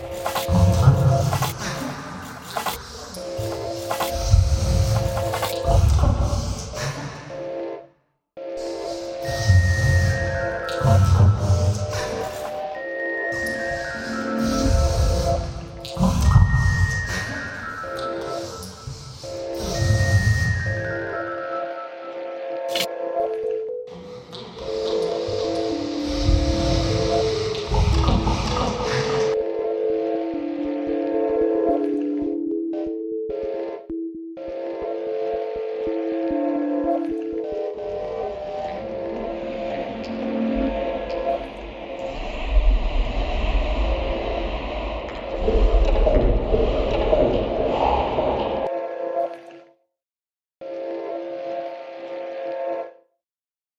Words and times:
Oh. 0.00 0.57